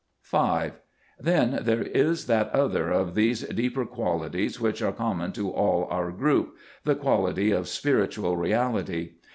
5. 0.23 0.73
Then 1.19 1.59
there 1.61 1.83
is 1.83 2.25
that 2.25 2.49
other 2.55 2.89
of 2.89 3.13
these 3.13 3.43
deeper 3.49 3.85
qualities 3.85 4.59
which 4.59 4.81
are 4.81 4.91
common 4.91 5.31
to 5.33 5.51
all 5.51 5.83
or.r 5.91 6.09
group, 6.11 6.55
the 6.85 6.95
quality 6.95 7.51
of 7.51 7.67
spiritual 7.67 8.35
reality. 8.35 9.17